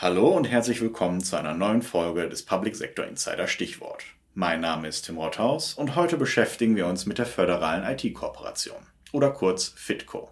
Hallo 0.00 0.28
und 0.28 0.44
herzlich 0.44 0.80
willkommen 0.80 1.24
zu 1.24 1.34
einer 1.34 1.54
neuen 1.54 1.82
Folge 1.82 2.28
des 2.28 2.44
Public 2.44 2.76
Sector 2.76 3.04
Insider 3.04 3.48
Stichwort. 3.48 4.04
Mein 4.32 4.60
Name 4.60 4.86
ist 4.86 5.06
Tim 5.06 5.18
Rothaus 5.18 5.74
und 5.74 5.96
heute 5.96 6.16
beschäftigen 6.16 6.76
wir 6.76 6.86
uns 6.86 7.04
mit 7.04 7.18
der 7.18 7.26
föderalen 7.26 7.82
IT-Kooperation 7.82 8.76
oder 9.10 9.32
kurz 9.32 9.74
FITCO. 9.74 10.30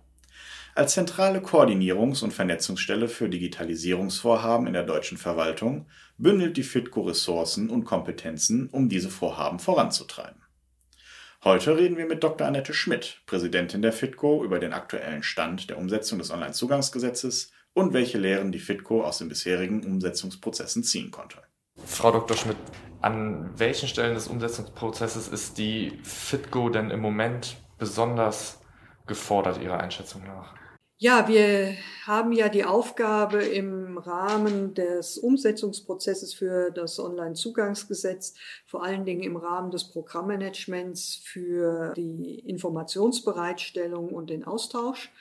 Als 0.77 0.93
zentrale 0.93 1.41
Koordinierungs- 1.41 2.23
und 2.23 2.33
Vernetzungsstelle 2.33 3.09
für 3.09 3.29
Digitalisierungsvorhaben 3.29 4.69
in 4.69 4.73
der 4.73 4.85
deutschen 4.85 5.19
Verwaltung 5.19 5.87
bündelt 6.17 6.57
die 6.57 6.63
FITCO 6.63 7.01
Ressourcen 7.01 7.69
und 7.69 7.85
Kompetenzen, 7.85 8.69
um 8.69 8.89
diese 8.89 9.11
Vorhaben 9.11 9.59
voranzutreiben. 9.59 10.43
Heute 11.43 11.77
reden 11.77 11.97
wir 11.97 12.07
mit 12.07 12.23
Dr. 12.23 12.47
Annette 12.47 12.73
Schmidt, 12.73 13.21
Präsidentin 13.27 13.83
der 13.83 13.93
FITCO, 13.93 14.45
über 14.45 14.61
den 14.61 14.73
aktuellen 14.73 15.25
Stand 15.25 15.71
der 15.71 15.79
Umsetzung 15.79 16.21
des 16.21 16.31
Onlinezugangsgesetzes 16.31 17.51
und 17.77 17.93
welche 17.93 18.17
Lehren 18.17 18.53
die 18.53 18.59
FITCO 18.59 19.05
aus 19.05 19.19
den 19.19 19.29
bisherigen 19.29 19.85
Umsetzungsprozessen 19.85 20.83
ziehen 20.83 21.11
konnte. 21.11 21.43
Frau 21.85 22.11
Dr. 22.11 22.35
Schmidt, 22.35 22.57
an 23.03 23.51
welchen 23.59 23.87
Stellen 23.87 24.15
des 24.15 24.29
Umsetzungsprozesses 24.29 25.29
ist 25.29 25.59
die 25.59 25.93
FITCO 26.03 26.71
denn 26.71 26.91
im 26.91 27.01
Moment 27.01 27.59
besonders 27.79 28.61
gefordert, 29.07 29.61
Ihrer 29.63 29.79
Einschätzung 29.79 30.25
nach? 30.25 30.55
Ja, 30.97 31.29
wir 31.29 31.75
haben 32.07 32.33
ja 32.33 32.49
die 32.49 32.65
Aufgabe 32.65 33.45
im 33.45 33.99
Rahmen 33.99 34.73
des 34.73 35.19
Umsetzungsprozesses 35.19 36.33
für 36.33 36.71
das 36.71 36.99
Onlinezugangsgesetz, 36.99 38.33
vor 38.65 38.83
allen 38.85 39.05
Dingen 39.05 39.23
im 39.23 39.37
Rahmen 39.37 39.71
des 39.71 39.91
Programmmanagements 39.91 41.21
für 41.23 41.93
die 41.95 42.39
Informationsbereitstellung 42.39 44.09
und 44.09 44.31
den 44.31 44.45
Austausch 44.45 45.13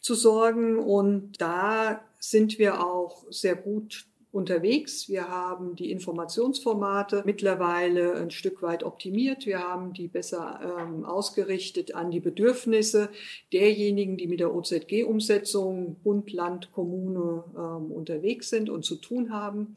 zu 0.00 0.14
sorgen. 0.14 0.78
Und 0.78 1.40
da 1.40 2.00
sind 2.18 2.58
wir 2.58 2.84
auch 2.84 3.24
sehr 3.30 3.56
gut 3.56 4.06
unterwegs. 4.36 5.08
Wir 5.08 5.28
haben 5.28 5.76
die 5.76 5.90
Informationsformate 5.90 7.22
mittlerweile 7.24 8.14
ein 8.16 8.30
Stück 8.30 8.60
weit 8.60 8.84
optimiert. 8.84 9.46
Wir 9.46 9.60
haben 9.60 9.94
die 9.94 10.08
besser 10.08 10.78
ähm, 10.78 11.04
ausgerichtet 11.04 11.94
an 11.94 12.10
die 12.10 12.20
Bedürfnisse 12.20 13.08
derjenigen, 13.52 14.18
die 14.18 14.26
mit 14.26 14.40
der 14.40 14.54
OZG-Umsetzung 14.54 15.96
Bund, 16.04 16.30
Land, 16.32 16.70
Kommune 16.72 17.44
ähm, 17.56 17.90
unterwegs 17.90 18.50
sind 18.50 18.68
und 18.68 18.84
zu 18.84 18.96
tun 18.96 19.32
haben. 19.32 19.74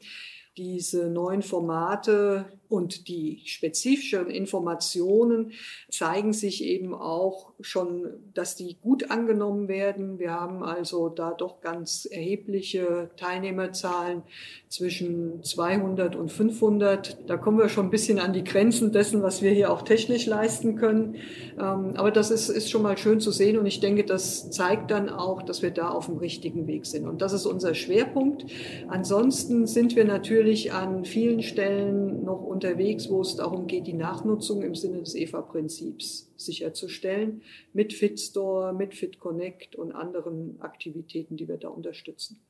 Diese 0.56 1.08
neuen 1.08 1.42
Formate 1.42 2.46
und 2.70 3.08
die 3.08 3.42
spezifischen 3.46 4.30
Informationen 4.30 5.52
zeigen 5.90 6.32
sich 6.32 6.64
eben 6.64 6.94
auch 6.94 7.52
schon, 7.60 8.06
dass 8.32 8.54
die 8.54 8.76
gut 8.80 9.10
angenommen 9.10 9.66
werden. 9.66 10.20
Wir 10.20 10.32
haben 10.32 10.62
also 10.62 11.08
da 11.08 11.32
doch 11.32 11.60
ganz 11.60 12.06
erhebliche 12.10 13.10
Teilnehmerzahlen 13.16 14.22
zwischen 14.68 15.42
200 15.42 16.14
und 16.14 16.30
500. 16.30 17.18
Da 17.28 17.36
kommen 17.36 17.58
wir 17.58 17.68
schon 17.68 17.86
ein 17.86 17.90
bisschen 17.90 18.20
an 18.20 18.32
die 18.32 18.44
Grenzen 18.44 18.92
dessen, 18.92 19.22
was 19.22 19.42
wir 19.42 19.50
hier 19.50 19.72
auch 19.72 19.82
technisch 19.82 20.26
leisten 20.26 20.76
können. 20.76 21.16
Ähm, 21.58 21.94
aber 21.96 22.12
das 22.12 22.30
ist, 22.30 22.48
ist 22.48 22.70
schon 22.70 22.82
mal 22.82 22.96
schön 22.96 23.20
zu 23.20 23.32
sehen 23.32 23.58
und 23.58 23.66
ich 23.66 23.80
denke, 23.80 24.04
das 24.04 24.50
zeigt 24.52 24.92
dann 24.92 25.08
auch, 25.08 25.42
dass 25.42 25.62
wir 25.62 25.72
da 25.72 25.88
auf 25.88 26.06
dem 26.06 26.18
richtigen 26.18 26.68
Weg 26.68 26.86
sind. 26.86 27.08
Und 27.08 27.20
das 27.20 27.32
ist 27.32 27.46
unser 27.46 27.74
Schwerpunkt. 27.74 28.46
Ansonsten 28.88 29.66
sind 29.66 29.96
wir 29.96 30.04
natürlich 30.04 30.39
an 30.72 31.04
vielen 31.04 31.42
Stellen 31.42 32.24
noch 32.24 32.42
unterwegs, 32.42 33.08
wo 33.08 33.20
es 33.20 33.36
darum 33.36 33.66
geht, 33.66 33.86
die 33.86 33.94
Nachnutzung 33.94 34.62
im 34.62 34.74
Sinne 34.74 34.98
des 34.98 35.14
EVA-Prinzips 35.14 36.32
sicherzustellen, 36.36 37.42
mit 37.72 37.92
FitStore, 37.92 38.72
mit 38.72 38.94
FitConnect 38.94 39.76
und 39.76 39.92
anderen 39.92 40.60
Aktivitäten, 40.60 41.36
die 41.36 41.48
wir 41.48 41.56
da 41.56 41.68
unterstützen. 41.68 42.40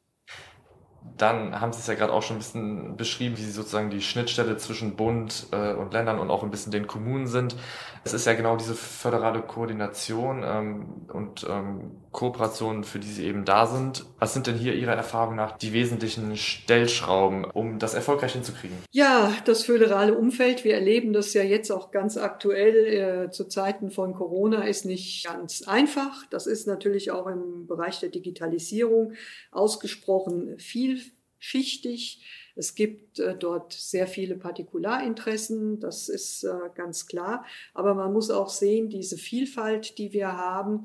Dann 1.16 1.60
haben 1.60 1.72
Sie 1.72 1.80
es 1.80 1.86
ja 1.86 1.94
gerade 1.94 2.12
auch 2.12 2.22
schon 2.22 2.36
ein 2.36 2.40
bisschen 2.40 2.96
beschrieben, 2.96 3.36
wie 3.38 3.42
Sie 3.42 3.50
sozusagen 3.50 3.90
die 3.90 4.02
Schnittstelle 4.02 4.56
zwischen 4.58 4.96
Bund 4.96 5.46
äh, 5.50 5.72
und 5.72 5.92
Ländern 5.92 6.18
und 6.18 6.30
auch 6.30 6.42
ein 6.42 6.50
bisschen 6.50 6.72
den 6.72 6.86
Kommunen 6.86 7.26
sind. 7.26 7.56
Es 8.04 8.12
ist 8.12 8.26
ja 8.26 8.34
genau 8.34 8.56
diese 8.56 8.74
föderale 8.74 9.40
Koordination 9.42 10.42
ähm, 10.44 10.86
und 11.12 11.46
ähm, 11.48 11.92
Kooperation, 12.12 12.84
für 12.84 12.98
die 12.98 13.08
Sie 13.08 13.24
eben 13.24 13.44
da 13.44 13.66
sind. 13.66 14.04
Was 14.20 14.34
sind 14.34 14.46
denn 14.46 14.56
hier 14.56 14.74
Ihrer 14.74 14.92
Erfahrung 14.92 15.34
nach 15.34 15.56
die 15.56 15.72
wesentlichen 15.72 16.36
Stellschrauben, 16.36 17.46
um 17.46 17.78
das 17.78 17.94
erfolgreich 17.94 18.34
hinzukriegen? 18.34 18.76
Ja, 18.90 19.34
das 19.46 19.64
föderale 19.64 20.14
Umfeld, 20.14 20.62
wir 20.62 20.74
erleben 20.74 21.14
das 21.14 21.32
ja 21.32 21.42
jetzt 21.42 21.70
auch 21.70 21.90
ganz 21.90 22.18
aktuell 22.18 23.26
äh, 23.26 23.30
zu 23.30 23.48
Zeiten 23.48 23.90
von 23.90 24.12
Corona, 24.12 24.64
ist 24.64 24.84
nicht 24.84 25.24
ganz 25.24 25.62
einfach. 25.62 26.26
Das 26.26 26.46
ist 26.46 26.66
natürlich 26.66 27.10
auch 27.10 27.26
im 27.28 27.66
Bereich 27.66 27.98
der 28.00 28.10
Digitalisierung 28.10 29.14
ausgesprochen 29.52 30.58
vielschichtig. 30.58 32.22
Es 32.56 32.74
gibt 32.74 33.18
äh, 33.20 33.34
dort 33.34 33.72
sehr 33.72 34.06
viele 34.06 34.36
Partikularinteressen, 34.36 35.80
das 35.80 36.10
ist 36.10 36.44
äh, 36.44 36.50
ganz 36.74 37.06
klar. 37.06 37.46
Aber 37.72 37.94
man 37.94 38.12
muss 38.12 38.30
auch 38.30 38.50
sehen, 38.50 38.90
diese 38.90 39.16
Vielfalt, 39.16 39.96
die 39.96 40.12
wir 40.12 40.36
haben, 40.36 40.82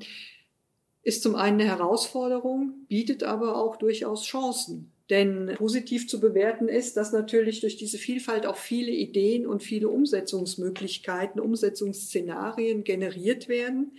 ist 1.06 1.22
zum 1.22 1.36
einen 1.36 1.60
eine 1.60 1.70
Herausforderung, 1.70 2.84
bietet 2.88 3.22
aber 3.22 3.62
auch 3.62 3.76
durchaus 3.76 4.24
Chancen. 4.24 4.90
Denn 5.08 5.52
positiv 5.54 6.08
zu 6.08 6.18
bewerten 6.18 6.66
ist, 6.66 6.96
dass 6.96 7.12
natürlich 7.12 7.60
durch 7.60 7.76
diese 7.76 7.96
Vielfalt 7.96 8.44
auch 8.44 8.56
viele 8.56 8.90
Ideen 8.90 9.46
und 9.46 9.62
viele 9.62 9.88
Umsetzungsmöglichkeiten, 9.88 11.40
Umsetzungsszenarien 11.40 12.82
generiert 12.82 13.48
werden. 13.48 13.92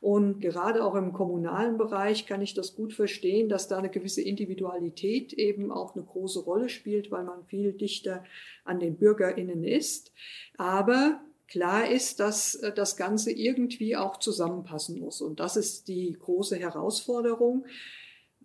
Und 0.00 0.40
gerade 0.40 0.82
auch 0.82 0.94
im 0.94 1.12
kommunalen 1.12 1.76
Bereich 1.76 2.24
kann 2.24 2.40
ich 2.40 2.54
das 2.54 2.74
gut 2.74 2.94
verstehen, 2.94 3.50
dass 3.50 3.68
da 3.68 3.76
eine 3.76 3.90
gewisse 3.90 4.22
Individualität 4.22 5.34
eben 5.34 5.70
auch 5.70 5.94
eine 5.94 6.06
große 6.06 6.40
Rolle 6.40 6.70
spielt, 6.70 7.10
weil 7.10 7.24
man 7.24 7.44
viel 7.44 7.74
dichter 7.74 8.24
an 8.64 8.80
den 8.80 8.96
Bürgerinnen 8.96 9.62
ist. 9.62 10.10
Aber 10.56 11.20
klar 11.48 11.88
ist, 11.88 12.20
dass 12.20 12.54
äh, 12.56 12.72
das 12.72 12.96
Ganze 12.96 13.32
irgendwie 13.32 13.96
auch 13.96 14.18
zusammenpassen 14.18 14.98
muss. 15.00 15.20
Und 15.20 15.40
das 15.40 15.56
ist 15.56 15.88
die 15.88 16.16
große 16.18 16.56
Herausforderung. 16.56 17.66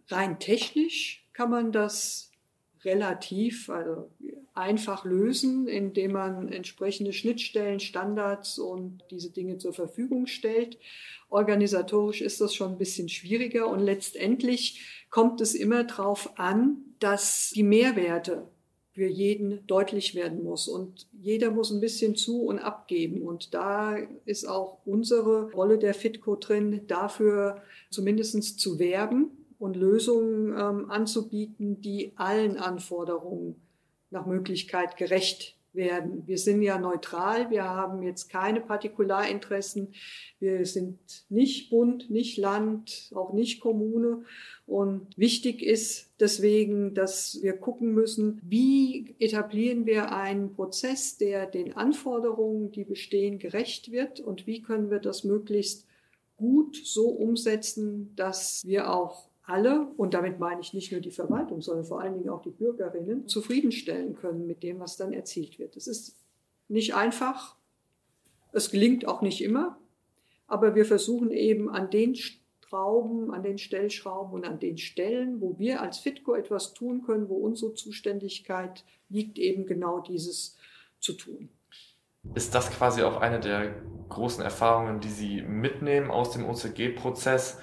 Rein 0.08 0.40
technisch 0.40 1.28
kann 1.34 1.50
man 1.50 1.72
das 1.72 2.32
relativ 2.84 3.70
also 3.70 4.10
einfach 4.54 5.06
lösen, 5.06 5.68
indem 5.68 6.14
man 6.14 6.52
entsprechende 6.52 7.14
Schnittstellen, 7.14 7.80
Standards 7.80 8.60
und 8.60 9.04
diese 9.12 9.32
Dinge 9.32 9.58
zur 9.58 9.74
Verfügung 9.74 10.28
stellt. 10.28 10.78
Organisatorisch 11.30 12.22
ist 12.22 12.42
das 12.42 12.54
schon 12.54 12.74
ein 12.74 12.78
bisschen 12.78 13.08
schwieriger 13.08 13.68
und 13.68 13.80
letztendlich 13.80 15.06
kommt 15.10 15.40
es 15.42 15.56
immer 15.56 15.84
darauf 15.84 16.38
an, 16.38 16.78
dass 17.00 17.52
die 17.56 17.64
Mehrwerte 17.64 18.48
für 18.94 19.08
jeden 19.08 19.66
deutlich 19.68 20.16
werden 20.16 20.44
muss. 20.44 20.68
Und 20.68 21.08
jeder 21.14 21.52
muss 21.52 21.72
ein 21.72 21.80
bisschen 21.80 22.16
zu 22.16 22.44
und 22.44 22.60
abgeben. 22.60 23.22
Und 23.22 23.54
da 23.54 23.98
ist 24.26 24.46
auch 24.46 24.80
unsere 24.86 25.52
Rolle 25.52 25.78
der 25.78 25.94
Fitco 25.94 26.36
drin, 26.36 26.82
dafür 26.88 27.62
zumindest 27.90 28.60
zu 28.60 28.80
werben 28.80 29.32
und 29.60 29.76
Lösungen 29.76 30.50
ähm, 30.58 30.92
anzubieten, 30.92 31.82
die 31.82 32.12
allen 32.16 32.58
Anforderungen 32.58 33.56
nach 34.10 34.26
Möglichkeit 34.26 34.98
gerecht 34.98 35.56
werden. 35.74 36.24
Wir 36.28 36.38
sind 36.38 36.62
ja 36.62 36.78
neutral, 36.78 37.50
wir 37.50 37.64
haben 37.64 38.04
jetzt 38.04 38.30
keine 38.30 38.62
Partikularinteressen, 38.62 39.94
wir 40.40 40.66
sind 40.66 41.00
nicht 41.30 41.70
Bund, 41.70 42.10
nicht 42.10 42.38
Land, 42.38 43.12
auch 43.16 43.34
nicht 43.34 43.62
Kommune. 43.62 44.24
Und 44.66 45.08
wichtig 45.18 45.64
ist 45.64 46.12
deswegen, 46.20 46.94
dass 46.94 47.40
wir 47.42 47.54
gucken 47.54 47.94
müssen, 47.94 48.40
wie 48.44 49.16
etablieren 49.20 49.86
wir 49.86 50.12
einen 50.12 50.54
Prozess, 50.54 51.18
der 51.18 51.46
den 51.46 51.76
Anforderungen, 51.76 52.72
die 52.72 52.84
bestehen, 52.84 53.40
gerecht 53.40 53.92
wird 53.92 54.20
und 54.20 54.48
wie 54.48 54.62
können 54.62 54.92
wir 54.92 55.00
das 55.00 55.24
möglichst 55.24 55.88
gut 56.38 56.76
so 56.76 57.10
umsetzen, 57.10 58.16
dass 58.16 58.64
wir 58.66 58.94
auch 58.94 59.31
alle, 59.52 59.88
und 59.98 60.14
damit 60.14 60.40
meine 60.40 60.62
ich 60.62 60.74
nicht 60.74 60.92
nur 60.92 61.02
die 61.02 61.12
Verwaltung, 61.12 61.62
sondern 61.62 61.86
vor 61.86 62.02
allen 62.02 62.14
Dingen 62.14 62.30
auch 62.30 62.42
die 62.42 62.50
Bürgerinnen, 62.50 63.28
zufriedenstellen 63.28 64.16
können 64.16 64.48
mit 64.48 64.64
dem, 64.64 64.80
was 64.80 64.98
dann 64.98 65.14
erzielt 65.14 65.60
wird. 65.60 65.76
Es 65.76 65.88
ist 65.88 66.16
nicht 66.68 66.96
einfach, 66.96 67.58
es 68.54 68.72
gelingt 68.72 69.08
auch 69.08 69.22
nicht 69.22 69.44
immer, 69.44 69.78
aber 70.48 70.76
wir 70.76 70.86
versuchen 70.86 71.32
eben 71.32 71.70
an 71.70 71.90
den 71.90 72.16
Schrauben, 72.16 73.34
an 73.34 73.44
den 73.44 73.58
Stellschrauben 73.58 74.34
und 74.34 74.46
an 74.46 74.60
den 74.60 74.78
Stellen, 74.78 75.42
wo 75.42 75.60
wir 75.60 75.82
als 75.82 76.00
FITCO 76.00 76.36
etwas 76.36 76.74
tun 76.74 77.04
können, 77.04 77.30
wo 77.30 77.36
unsere 77.36 77.74
Zuständigkeit 77.74 78.86
liegt, 79.10 79.38
eben 79.38 79.66
genau 79.66 80.00
dieses 80.00 80.58
zu 81.00 81.14
tun. 81.14 81.50
Ist 82.36 82.56
das 82.56 82.70
quasi 82.70 83.02
auch 83.02 83.20
eine 83.20 83.40
der 83.40 83.76
großen 84.10 84.44
Erfahrungen, 84.44 85.00
die 85.00 85.10
Sie 85.10 85.42
mitnehmen 85.42 86.12
aus 86.12 86.32
dem 86.32 86.46
OCG-Prozess? 86.46 87.60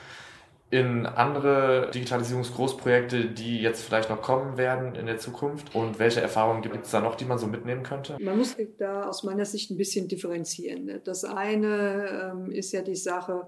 In 0.71 1.07
andere 1.07 1.91
Digitalisierungsgroßprojekte, 1.95 3.27
die 3.27 3.61
jetzt 3.61 3.83
vielleicht 3.83 4.11
noch 4.11 4.21
kommen 4.21 4.59
werden 4.59 4.95
in 4.95 5.07
der 5.07 5.19
Zukunft? 5.19 5.75
Und 5.75 5.99
welche 5.99 6.21
Erfahrungen 6.21 6.61
gibt 6.61 6.85
es 6.85 6.91
da 6.91 7.01
noch, 7.01 7.15
die 7.15 7.25
man 7.25 7.39
so 7.39 7.47
mitnehmen 7.47 7.83
könnte? 7.83 8.17
Man 8.21 8.37
muss 8.37 8.57
da 8.79 9.09
aus 9.09 9.23
meiner 9.23 9.47
Sicht 9.47 9.71
ein 9.71 9.79
bisschen 9.79 10.09
differenzieren. 10.09 11.01
Das 11.05 11.25
eine 11.25 12.33
ähm, 12.35 12.51
ist 12.51 12.73
ja 12.73 12.83
die 12.83 12.97
Sache, 12.97 13.47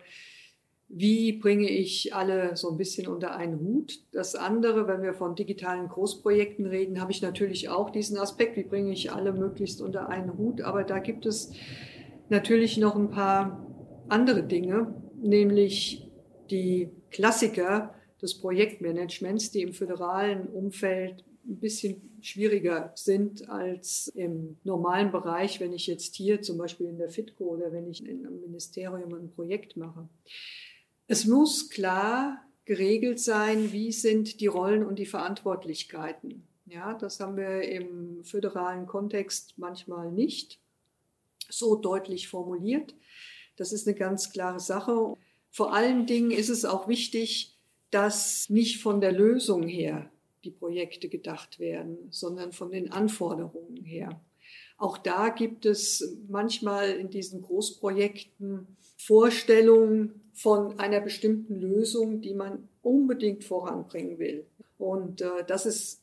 wie 0.89 1.33
bringe 1.33 1.69
ich 1.69 2.15
alle 2.15 2.57
so 2.57 2.71
ein 2.71 2.77
bisschen 2.77 3.07
unter 3.07 3.37
einen 3.37 3.61
Hut? 3.61 4.01
Das 4.13 4.35
andere, 4.35 4.89
wenn 4.89 5.03
wir 5.03 5.15
von 5.15 5.37
digitalen 5.37 5.89
Großprojekten 5.89 6.67
reden, 6.67 7.01
habe 7.01 7.13
ich 7.13 7.23
natürlich 7.23 7.69
auch 7.69 7.91
diesen 7.91 8.19
Aspekt, 8.19 8.57
wie 8.57 8.65
bringe 8.65 8.93
ich 8.93 9.13
alle 9.13 9.33
möglichst 9.33 9.83
unter 9.83 10.09
einen 10.09 10.37
Hut. 10.37 10.63
Aber 10.63 10.83
da 10.83 10.99
gibt 10.99 11.27
es 11.27 11.53
natürlich 12.29 12.77
noch 12.77 12.97
ein 12.97 13.11
paar 13.11 13.65
andere 14.09 14.43
Dinge, 14.43 14.93
nämlich 15.23 16.11
die 16.51 16.91
Klassiker 17.11 17.95
des 18.21 18.39
Projektmanagements, 18.39 19.51
die 19.51 19.63
im 19.63 19.73
föderalen 19.73 20.47
Umfeld 20.49 21.25
ein 21.47 21.59
bisschen 21.59 22.03
schwieriger 22.21 22.93
sind 22.95 23.49
als 23.49 24.09
im 24.09 24.59
normalen 24.63 25.11
Bereich, 25.11 25.59
wenn 25.61 25.73
ich 25.73 25.87
jetzt 25.87 26.15
hier 26.15 26.43
zum 26.43 26.59
Beispiel 26.59 26.87
in 26.87 26.99
der 26.99 27.09
FITCO 27.09 27.45
oder 27.45 27.73
wenn 27.73 27.89
ich 27.89 28.05
in 28.05 28.27
einem 28.27 28.41
Ministerium 28.41 29.15
ein 29.15 29.31
Projekt 29.31 29.77
mache. 29.77 30.09
Es 31.07 31.27
muss 31.27 31.71
klar 31.71 32.45
geregelt 32.67 33.19
sein, 33.19 33.73
wie 33.73 33.91
sind 33.91 34.41
die 34.41 34.47
Rollen 34.47 34.85
und 34.85 34.99
die 34.99 35.07
Verantwortlichkeiten. 35.07 36.47
Ja, 36.67 36.95
das 36.95 37.19
haben 37.19 37.37
wir 37.37 37.63
im 37.63 38.23
föderalen 38.23 38.87
Kontext 38.87 39.55
manchmal 39.57 40.13
nicht 40.13 40.61
so 41.49 41.75
deutlich 41.75 42.29
formuliert. 42.29 42.95
Das 43.57 43.73
ist 43.73 43.89
eine 43.89 43.97
ganz 43.97 44.31
klare 44.31 44.61
Sache. 44.61 45.17
Vor 45.51 45.75
allen 45.75 46.07
Dingen 46.07 46.31
ist 46.31 46.49
es 46.49 46.65
auch 46.65 46.89
wichtig, 46.89 47.57
dass 47.91 48.49
nicht 48.51 48.81
von 48.81 49.01
der 49.01 49.13
Lösung 49.13 49.67
her 49.67 50.11
die 50.45 50.51
Projekte 50.51 51.09
gedacht 51.09 51.59
werden, 51.59 51.99
sondern 52.11 52.53
von 52.53 52.71
den 52.71 52.93
Anforderungen 52.93 53.85
her. 53.85 54.21
Auch 54.79 54.97
da 54.97 55.29
gibt 55.29 55.67
es 55.67 56.17
manchmal 56.29 56.93
in 56.93 57.11
diesen 57.11 57.43
Großprojekten 57.43 58.67
Vorstellungen 58.97 60.23
von 60.33 60.79
einer 60.79 61.01
bestimmten 61.01 61.61
Lösung, 61.61 62.23
die 62.23 62.35
man 62.35 62.69
unbedingt 62.83 63.45
voranbringen 63.45 64.19
will. 64.19 64.47
Und 64.79 65.21
äh, 65.21 65.45
das 65.47 65.67
ist 65.67 66.01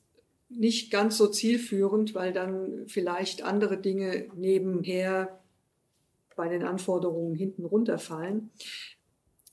nicht 0.49 0.91
ganz 0.91 1.17
so 1.17 1.27
zielführend, 1.27 2.13
weil 2.13 2.33
dann 2.33 2.87
vielleicht 2.87 3.43
andere 3.43 3.77
Dinge 3.77 4.27
nebenher 4.35 5.39
bei 6.35 6.47
den 6.47 6.63
Anforderungen 6.63 7.35
hinten 7.35 7.65
runterfallen. 7.65 8.51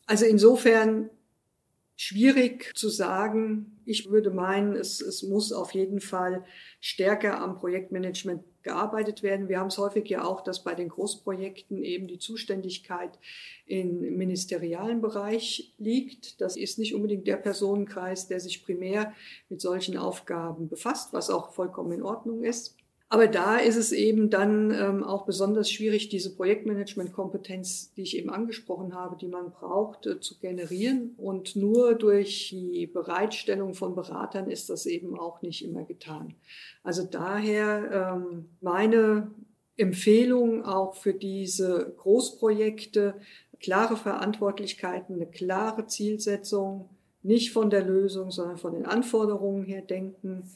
Also 0.06 0.26
insofern 0.26 1.10
schwierig 1.96 2.72
zu 2.74 2.88
sagen. 2.88 3.80
Ich 3.86 4.10
würde 4.10 4.30
meinen, 4.30 4.74
es, 4.74 5.00
es 5.00 5.22
muss 5.22 5.52
auf 5.52 5.74
jeden 5.74 6.00
Fall 6.00 6.44
stärker 6.80 7.40
am 7.40 7.56
Projektmanagement 7.56 8.42
gearbeitet 8.62 9.22
werden. 9.22 9.48
Wir 9.48 9.60
haben 9.60 9.68
es 9.68 9.78
häufig 9.78 10.08
ja 10.08 10.24
auch, 10.24 10.40
dass 10.40 10.64
bei 10.64 10.74
den 10.74 10.88
Großprojekten 10.88 11.82
eben 11.82 12.08
die 12.08 12.18
Zuständigkeit 12.18 13.18
im 13.66 14.16
ministerialen 14.16 15.02
Bereich 15.02 15.74
liegt. 15.78 16.40
Das 16.40 16.56
ist 16.56 16.78
nicht 16.78 16.94
unbedingt 16.94 17.26
der 17.26 17.36
Personenkreis, 17.36 18.26
der 18.26 18.40
sich 18.40 18.64
primär 18.64 19.12
mit 19.50 19.60
solchen 19.60 19.98
Aufgaben 19.98 20.68
befasst, 20.68 21.12
was 21.12 21.30
auch 21.30 21.52
vollkommen 21.52 21.92
in 21.92 22.02
Ordnung 22.02 22.42
ist. 22.42 22.76
Aber 23.14 23.28
da 23.28 23.58
ist 23.58 23.76
es 23.76 23.92
eben 23.92 24.28
dann 24.28 24.72
ähm, 24.72 25.04
auch 25.04 25.24
besonders 25.24 25.70
schwierig, 25.70 26.08
diese 26.08 26.34
Projektmanagement-Kompetenz, 26.34 27.92
die 27.94 28.02
ich 28.02 28.18
eben 28.18 28.28
angesprochen 28.28 28.92
habe, 28.92 29.16
die 29.16 29.28
man 29.28 29.52
braucht, 29.52 30.06
äh, 30.06 30.18
zu 30.18 30.40
generieren. 30.40 31.14
Und 31.16 31.54
nur 31.54 31.94
durch 31.94 32.48
die 32.50 32.88
Bereitstellung 32.88 33.74
von 33.74 33.94
Beratern 33.94 34.50
ist 34.50 34.68
das 34.68 34.86
eben 34.86 35.16
auch 35.16 35.42
nicht 35.42 35.64
immer 35.64 35.84
getan. 35.84 36.34
Also 36.82 37.06
daher 37.08 38.16
ähm, 38.16 38.46
meine 38.60 39.30
Empfehlung 39.76 40.64
auch 40.64 40.96
für 40.96 41.14
diese 41.14 41.94
Großprojekte, 41.96 43.14
klare 43.60 43.96
Verantwortlichkeiten, 43.96 45.14
eine 45.14 45.26
klare 45.26 45.86
Zielsetzung, 45.86 46.88
nicht 47.22 47.52
von 47.52 47.70
der 47.70 47.84
Lösung, 47.84 48.32
sondern 48.32 48.56
von 48.58 48.72
den 48.72 48.86
Anforderungen 48.86 49.62
her 49.62 49.82
denken 49.82 50.50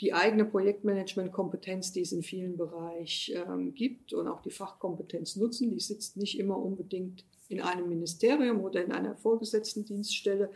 die 0.00 0.12
eigene 0.12 0.44
Projektmanagement-Kompetenz, 0.44 1.92
die 1.92 2.02
es 2.02 2.12
in 2.12 2.22
vielen 2.22 2.56
Bereichen 2.56 3.36
ähm, 3.36 3.74
gibt 3.74 4.12
und 4.12 4.28
auch 4.28 4.42
die 4.42 4.50
Fachkompetenz 4.50 5.36
nutzen. 5.36 5.70
Die 5.70 5.80
sitzt 5.80 6.16
nicht 6.16 6.38
immer 6.38 6.58
unbedingt 6.58 7.24
in 7.48 7.60
einem 7.60 7.88
Ministerium 7.88 8.60
oder 8.60 8.84
in 8.84 8.92
einer 8.92 9.16
vorgesetzten 9.16 9.84
Dienststelle, 9.84 10.50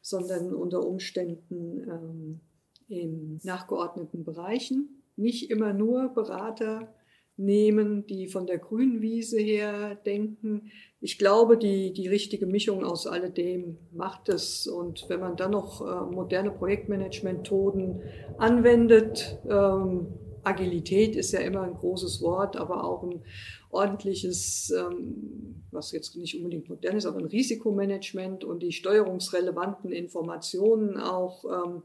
sondern 0.00 0.54
unter 0.54 0.86
Umständen 0.86 1.82
ähm, 1.88 2.40
in 2.88 3.40
nachgeordneten 3.42 4.24
Bereichen. 4.24 5.02
Nicht 5.16 5.50
immer 5.50 5.74
nur 5.74 6.08
Berater 6.08 6.94
nehmen, 7.38 8.06
die 8.06 8.26
von 8.26 8.46
der 8.46 8.58
grünen 8.58 9.00
Wiese 9.00 9.38
her 9.38 9.94
denken. 9.94 10.70
Ich 11.00 11.18
glaube, 11.18 11.56
die, 11.56 11.92
die 11.92 12.08
richtige 12.08 12.46
Mischung 12.46 12.84
aus 12.84 13.06
alledem 13.06 13.78
macht 13.92 14.28
es. 14.28 14.66
Und 14.66 15.08
wenn 15.08 15.20
man 15.20 15.36
dann 15.36 15.52
noch 15.52 15.80
äh, 15.80 16.12
moderne 16.12 16.50
Projektmanagement-Methoden 16.50 18.02
anwendet, 18.38 19.38
ähm, 19.48 20.08
Agilität 20.42 21.14
ist 21.14 21.32
ja 21.32 21.40
immer 21.40 21.62
ein 21.62 21.74
großes 21.74 22.22
Wort, 22.22 22.56
aber 22.56 22.84
auch 22.84 23.02
ein 23.02 23.22
ordentliches, 23.70 24.70
ähm, 24.70 25.62
was 25.70 25.92
jetzt 25.92 26.16
nicht 26.16 26.36
unbedingt 26.36 26.68
modern 26.68 26.96
ist, 26.96 27.06
aber 27.06 27.18
ein 27.18 27.26
Risikomanagement 27.26 28.44
und 28.44 28.62
die 28.62 28.72
steuerungsrelevanten 28.72 29.92
Informationen 29.92 30.96
auch 30.96 31.44
ähm, 31.44 31.82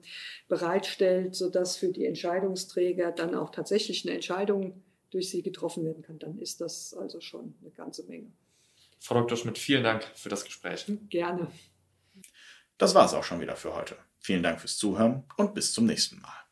bereitstellt, 0.48 1.36
sodass 1.36 1.78
für 1.78 1.90
die 1.90 2.06
Entscheidungsträger 2.06 3.12
dann 3.12 3.36
auch 3.36 3.52
tatsächlich 3.52 4.06
eine 4.06 4.16
Entscheidung 4.16 4.82
durch 5.14 5.30
sie 5.30 5.42
getroffen 5.42 5.86
werden 5.86 6.04
kann, 6.04 6.20
dann 6.20 6.40
ist 6.40 6.62
das 6.62 6.94
also 6.94 7.22
schon 7.22 7.56
eine 7.62 7.72
ganze 7.72 8.04
Menge. 8.06 8.32
Frau 9.00 9.16
Dr. 9.16 9.38
Schmidt, 9.38 9.58
vielen 9.58 9.84
Dank 9.84 10.04
für 10.16 10.30
das 10.30 10.44
Gespräch. 10.44 10.86
Gerne. 11.10 11.52
Das 12.78 12.96
war 12.96 13.06
es 13.06 13.14
auch 13.14 13.24
schon 13.24 13.40
wieder 13.40 13.56
für 13.56 13.76
heute. 13.76 13.98
Vielen 14.20 14.44
Dank 14.44 14.60
fürs 14.60 14.78
Zuhören 14.78 15.24
und 15.38 15.54
bis 15.54 15.74
zum 15.74 15.86
nächsten 15.86 16.20
Mal. 16.22 16.43